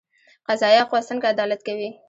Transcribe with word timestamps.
قضایه 0.47 0.83
قوه 0.89 1.01
څنګه 1.09 1.25
عدالت 1.33 1.61
کوي؟ 1.67 1.89